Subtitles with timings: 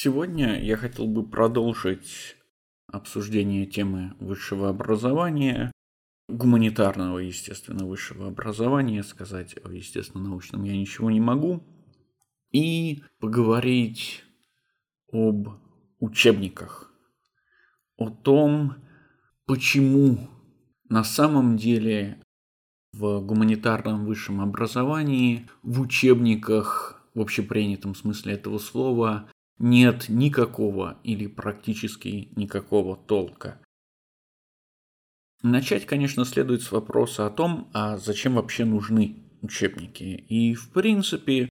[0.00, 2.36] Сегодня я хотел бы продолжить
[2.86, 5.72] обсуждение темы высшего образования,
[6.28, 9.02] гуманитарного, естественно, высшего образования.
[9.02, 11.64] Сказать о естественно-научном я ничего не могу.
[12.52, 14.22] И поговорить
[15.10, 15.48] об
[15.98, 16.92] учебниках,
[17.96, 18.76] о том,
[19.46, 20.30] почему
[20.88, 22.22] на самом деле
[22.92, 29.28] в гуманитарном высшем образовании, в учебниках в общепринятом смысле этого слова
[29.58, 33.60] нет никакого или практически никакого толка.
[35.42, 40.24] Начать, конечно, следует с вопроса о том, а зачем вообще нужны учебники.
[40.28, 41.48] И, в принципе,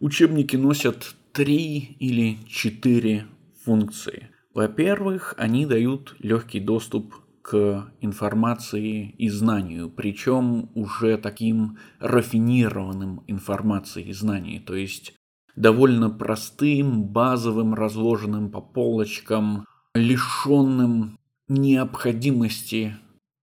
[0.00, 3.26] учебники носят три или четыре
[3.62, 4.30] функции.
[4.54, 14.12] Во-первых, они дают легкий доступ к информации и знанию, причем уже таким рафинированным информацией и
[14.12, 15.15] знанием, то есть
[15.56, 22.96] довольно простым, базовым, разложенным по полочкам, лишенным необходимости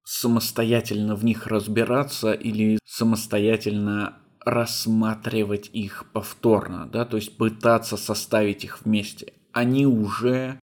[0.05, 8.81] самостоятельно в них разбираться или самостоятельно рассматривать их повторно, да, то есть пытаться составить их
[8.83, 9.33] вместе.
[9.53, 10.59] Они уже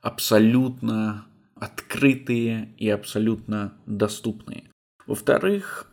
[0.00, 4.70] абсолютно открытые и абсолютно доступные.
[5.06, 5.92] Во-вторых,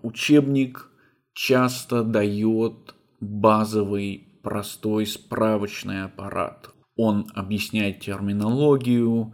[0.00, 0.88] учебник
[1.34, 6.70] часто дает базовый простой справочный аппарат.
[6.96, 9.32] Он объясняет терминологию,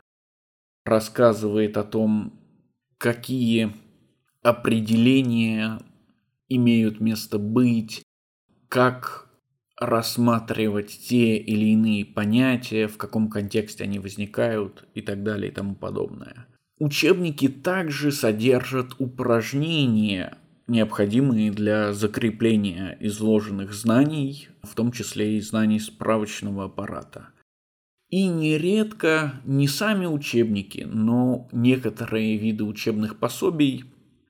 [0.84, 2.40] рассказывает о том,
[2.98, 3.74] какие
[4.42, 5.80] определения
[6.48, 8.02] имеют место быть,
[8.68, 9.28] как
[9.80, 15.74] рассматривать те или иные понятия, в каком контексте они возникают и так далее и тому
[15.74, 16.46] подобное.
[16.78, 26.66] Учебники также содержат упражнения, необходимые для закрепления изложенных знаний, в том числе и знаний справочного
[26.66, 27.30] аппарата.
[28.10, 33.84] И нередко не сами учебники, но некоторые виды учебных пособий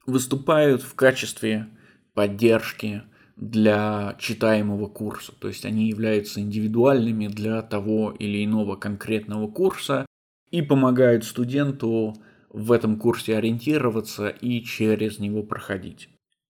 [0.07, 1.69] выступают в качестве
[2.15, 3.03] поддержки
[3.37, 5.33] для читаемого курса.
[5.39, 10.07] То есть они являются индивидуальными для того или иного конкретного курса
[10.51, 12.17] и помогают студенту
[12.51, 16.09] в этом курсе ориентироваться и через него проходить.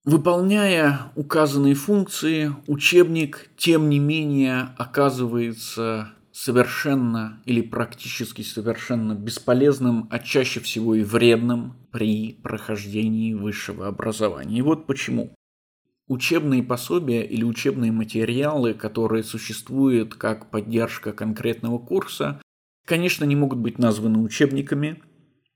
[0.08, 10.60] Выполняя указанные функции, учебник, тем не менее, оказывается совершенно или практически совершенно бесполезным, а чаще
[10.60, 14.60] всего и вредным при прохождении высшего образования.
[14.60, 15.34] И вот почему.
[16.06, 22.40] Учебные пособия или учебные материалы, которые существуют как поддержка конкретного курса,
[22.86, 25.02] конечно, не могут быть названы учебниками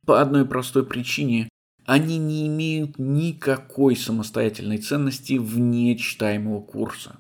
[0.05, 1.49] по одной простой причине.
[1.85, 7.17] Они не имеют никакой самостоятельной ценности вне читаемого курса.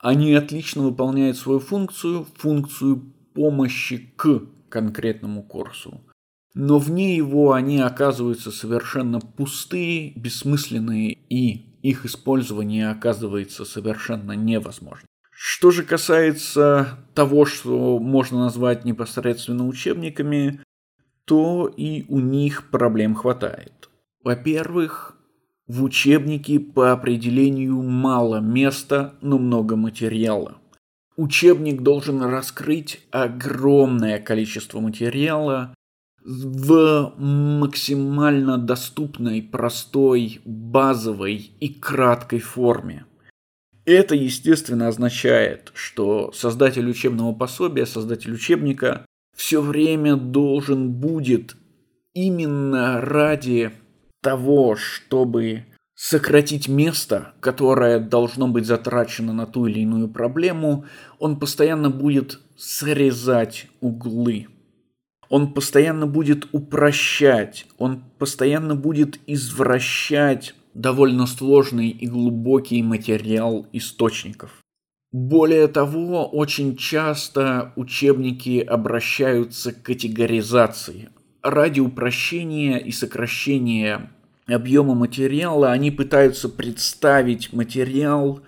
[0.00, 6.00] Они отлично выполняют свою функцию, функцию помощи к конкретному курсу.
[6.54, 15.06] Но вне его они оказываются совершенно пустые, бессмысленные, и их использование оказывается совершенно невозможным.
[15.30, 20.60] Что же касается того, что можно назвать непосредственно учебниками,
[21.24, 23.87] то и у них проблем хватает.
[24.28, 25.16] Во-первых,
[25.66, 30.58] в учебнике по определению мало места, но много материала.
[31.16, 35.74] Учебник должен раскрыть огромное количество материала
[36.22, 43.06] в максимально доступной, простой, базовой и краткой форме.
[43.86, 51.56] Это, естественно, означает, что создатель учебного пособия, создатель учебника все время должен будет
[52.12, 53.72] именно ради
[54.20, 55.64] того, чтобы
[55.94, 60.84] сократить место, которое должно быть затрачено на ту или иную проблему,
[61.18, 64.46] он постоянно будет срезать углы.
[65.28, 74.62] Он постоянно будет упрощать, он постоянно будет извращать довольно сложный и глубокий материал источников.
[75.10, 81.08] Более того, очень часто учебники обращаются к категоризации,
[81.42, 84.10] ради упрощения и сокращения
[84.48, 88.40] объема материала они пытаются представить материал,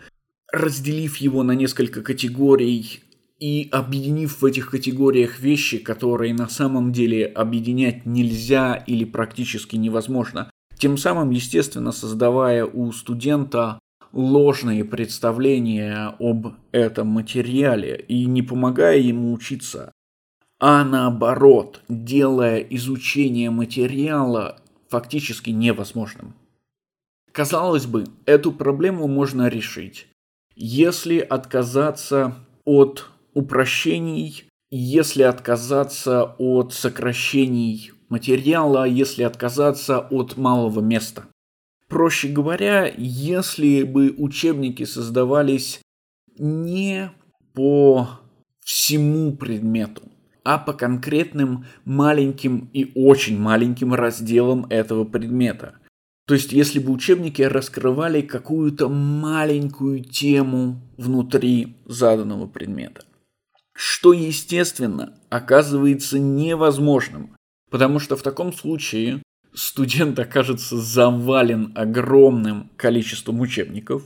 [0.53, 3.01] разделив его на несколько категорий
[3.39, 10.51] и объединив в этих категориях вещи, которые на самом деле объединять нельзя или практически невозможно.
[10.77, 13.79] Тем самым, естественно, создавая у студента
[14.13, 19.93] ложные представления об этом материале и не помогая ему учиться
[20.61, 24.61] а наоборот, делая изучение материала
[24.91, 26.35] фактически невозможным.
[27.33, 30.09] Казалось бы, эту проблему можно решить,
[30.57, 32.35] если отказаться
[32.65, 41.25] от упрощений если отказаться от сокращений материала, если отказаться от малого места.
[41.89, 45.81] Проще говоря, если бы учебники создавались
[46.39, 47.11] не
[47.53, 48.09] по
[48.61, 50.03] всему предмету,
[50.45, 55.75] а по конкретным маленьким и очень маленьким разделам этого предмета.
[56.27, 63.03] То есть, если бы учебники раскрывали какую-то маленькую тему внутри заданного предмета.
[63.73, 67.37] Что, естественно, оказывается невозможным,
[67.71, 69.23] потому что в таком случае
[69.55, 74.05] студент окажется завален огромным количеством учебников,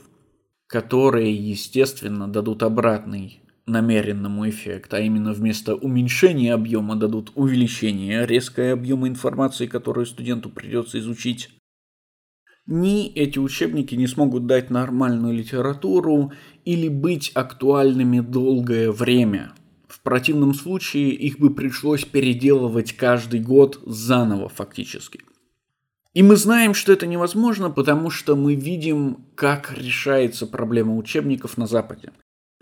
[0.66, 9.08] которые, естественно, дадут обратный намеренному эффект, а именно вместо уменьшения объема дадут увеличение резкое объема
[9.08, 11.50] информации, которую студенту придется изучить.
[12.66, 16.32] Ни эти учебники не смогут дать нормальную литературу
[16.64, 19.52] или быть актуальными долгое время.
[19.86, 25.20] В противном случае их бы пришлось переделывать каждый год заново фактически.
[26.14, 31.66] И мы знаем, что это невозможно, потому что мы видим, как решается проблема учебников на
[31.66, 32.12] Западе.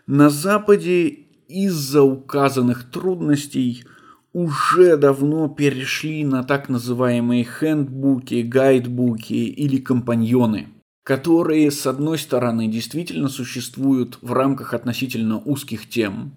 [0.06, 1.08] На Западе
[1.48, 3.84] из-за указанных трудностей
[4.32, 10.68] уже давно перешли на так называемые хендбуки, гайдбуки или компаньоны,
[11.04, 16.36] которые, с одной стороны, действительно существуют в рамках относительно узких тем,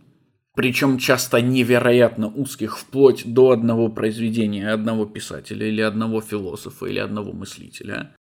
[0.55, 7.33] причем часто невероятно узких, вплоть до одного произведения одного писателя или одного философа или одного
[7.33, 8.15] мыслителя,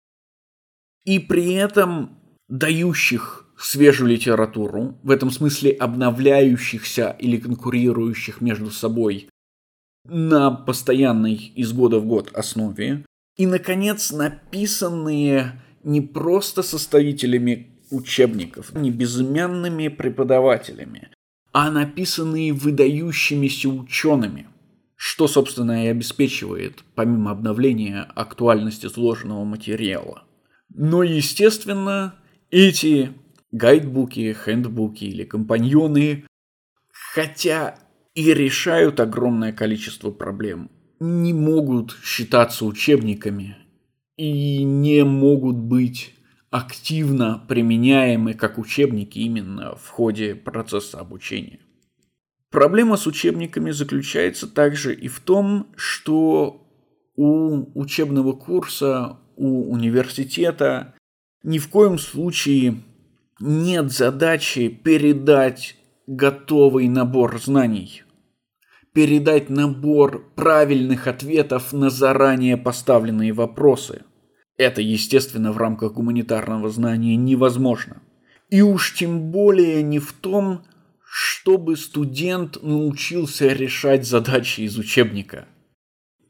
[1.04, 2.18] и при этом
[2.48, 9.28] дающих свежую литературу, в этом смысле обновляющихся или конкурирующих между собой
[10.04, 13.04] на постоянной из года в год основе.
[13.36, 21.10] И, наконец, написанные не просто составителями учебников, не безымянными преподавателями,
[21.52, 24.48] а написанные выдающимися учеными,
[24.96, 30.24] что, собственно, и обеспечивает, помимо обновления, актуальность изложенного материала.
[30.68, 32.14] Но, естественно,
[32.50, 33.12] эти
[33.54, 36.26] гайдбуки, хендбуки или компаньоны,
[36.90, 37.78] хотя
[38.14, 43.56] и решают огромное количество проблем, не могут считаться учебниками
[44.16, 46.14] и не могут быть
[46.50, 51.60] активно применяемы как учебники именно в ходе процесса обучения.
[52.50, 56.66] Проблема с учебниками заключается также и в том, что
[57.16, 60.94] у учебного курса, у университета
[61.42, 62.82] ни в коем случае
[63.40, 65.76] нет задачи передать
[66.06, 68.02] готовый набор знаний.
[68.92, 74.02] Передать набор правильных ответов на заранее поставленные вопросы.
[74.56, 78.02] Это, естественно, в рамках гуманитарного знания невозможно.
[78.50, 80.62] И уж тем более не в том,
[81.02, 85.46] чтобы студент научился решать задачи из учебника.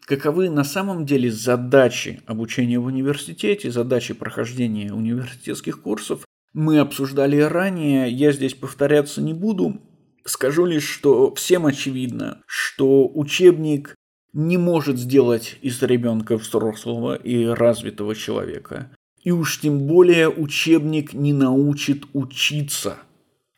[0.06, 6.24] Каковы на самом деле задачи обучения в университете, задачи прохождения университетских курсов,
[6.54, 9.80] мы обсуждали ранее, я здесь повторяться не буду.
[10.24, 13.94] Скажу лишь, что всем очевидно, что учебник
[14.32, 18.90] не может сделать из ребенка взрослого и развитого человека.
[19.22, 22.98] И уж тем более учебник не научит учиться.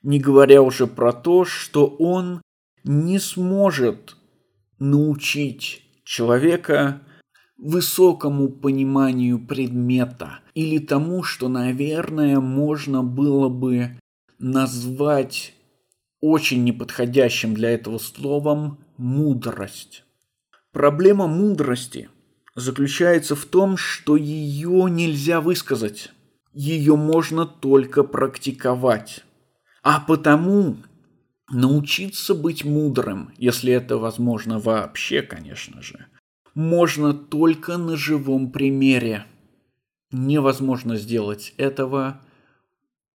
[0.02, 2.40] Не говоря уже про то, что он
[2.84, 4.16] не сможет
[4.78, 7.00] научить человека
[7.58, 13.98] высокому пониманию предмета или тому, что, наверное, можно было бы
[14.38, 15.54] назвать
[16.20, 20.04] очень неподходящим для этого словом мудрость.
[20.72, 22.10] Проблема мудрости
[22.54, 26.10] заключается в том, что ее нельзя высказать.
[26.52, 29.24] Ее можно только практиковать.
[29.82, 30.76] А потому
[31.50, 36.06] научиться быть мудрым, если это возможно вообще, конечно же–
[36.56, 39.26] можно только на живом примере.
[40.10, 42.22] Невозможно сделать этого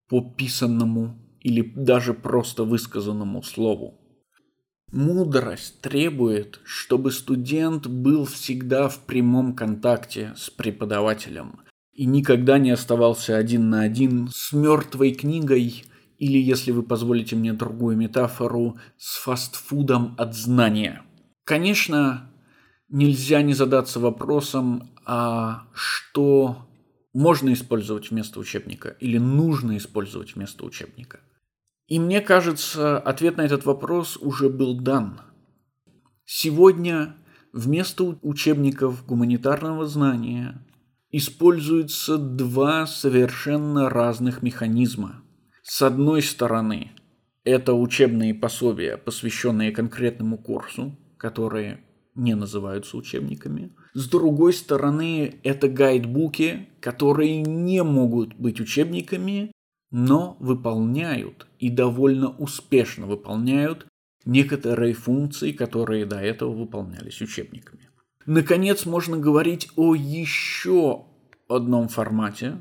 [0.07, 3.99] по писанному или даже просто высказанному слову.
[4.91, 11.61] Мудрость требует, чтобы студент был всегда в прямом контакте с преподавателем
[11.93, 15.83] и никогда не оставался один на один с мертвой книгой
[16.19, 21.01] или, если вы позволите мне другую метафору, с фастфудом от знания.
[21.43, 22.30] Конечно,
[22.91, 26.67] нельзя не задаться вопросом, а что
[27.13, 31.19] можно использовать вместо учебника или нужно использовать вместо учебника.
[31.87, 35.21] И мне кажется, ответ на этот вопрос уже был дан.
[36.23, 37.15] Сегодня
[37.51, 40.65] вместо учебников гуманитарного знания
[41.09, 45.21] используются два совершенно разных механизма.
[45.63, 46.91] С одной стороны,
[47.43, 51.83] это учебные пособия, посвященные конкретному курсу, которые
[52.15, 53.71] не называются учебниками.
[53.93, 59.51] С другой стороны, это гайдбуки, которые не могут быть учебниками,
[59.91, 63.87] но выполняют и довольно успешно выполняют
[64.25, 67.89] некоторые функции, которые до этого выполнялись учебниками.
[68.25, 71.05] Наконец, можно говорить о еще
[71.47, 72.57] одном формате,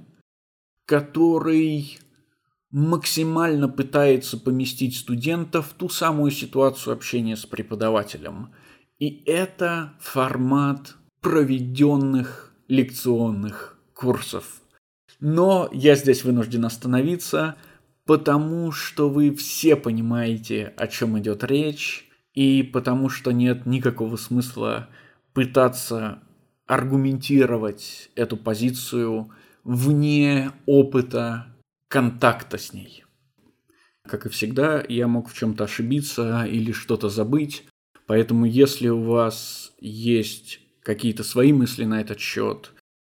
[0.87, 1.99] который
[2.71, 8.55] максимально пытается поместить студента в ту самую ситуацию общения с преподавателем.
[9.01, 14.61] И это формат проведенных лекционных курсов.
[15.21, 17.57] Но я здесь вынужден остановиться,
[18.05, 24.89] потому что вы все понимаете, о чем идет речь, и потому что нет никакого смысла
[25.33, 26.23] пытаться
[26.67, 29.33] аргументировать эту позицию
[29.65, 31.47] вне опыта
[31.89, 33.05] контакта с ней.
[34.07, 37.65] Как и всегда, я мог в чем-то ошибиться или что-то забыть,
[38.11, 42.73] поэтому если у вас есть какие-то свои мысли на этот счет,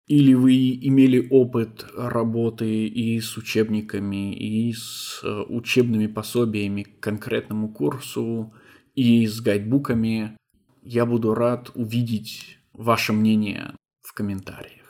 [0.08, 7.74] или вы имели опыт работы и с учебниками, и с э, учебными пособиями к конкретному
[7.74, 8.54] курсу,
[8.94, 10.38] и с гайдбуками,
[10.82, 14.85] я буду рад увидеть ваше мнение в комментариях.